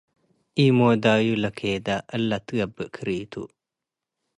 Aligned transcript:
ኢሞዳዩ 0.63 1.25
ለኬደ 1.43 1.87
እለ 2.15 2.29
ትግብእ 2.45 2.91
ክሪቱ 2.95 3.33